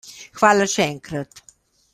Hvala 0.39 0.67
še 0.73 0.87
enkrat. 0.95 1.45